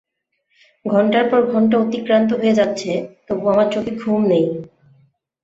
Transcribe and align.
ঘন্টার 0.85 1.25
পর 1.31 1.41
ঘণ্টা 1.51 1.75
অতিক্রান্ত 1.79 2.29
হয়ে 2.33 2.57
যাচ্ছে 2.59 2.91
তবু 3.27 3.43
আমার 3.53 3.67
চোখে 3.73 3.91
ঘুম 4.01 4.21
নেই। 4.25 4.45